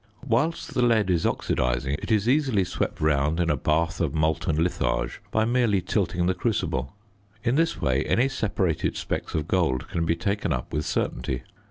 Whilst 0.25 0.73
the 0.73 0.81
lead 0.81 1.11
is 1.11 1.25
oxidising 1.25 1.95
it 2.01 2.11
is 2.11 2.27
easily 2.27 2.63
swept 2.63 2.99
round 2.99 3.39
in 3.39 3.51
a 3.51 3.55
bath 3.55 4.01
of 4.01 4.15
molten 4.15 4.63
litharge 4.63 5.21
by 5.29 5.45
merely 5.45 5.79
tilting 5.79 6.25
the 6.25 6.33
crucible. 6.33 6.95
In 7.43 7.53
this 7.53 7.79
way 7.79 8.03
any 8.05 8.27
separated 8.27 8.97
specks 8.97 9.35
of 9.35 9.47
gold 9.47 9.89
can 9.89 10.03
be 10.07 10.15
taken 10.15 10.51
up 10.51 10.73
with 10.73 10.87
certainty. 10.87 11.43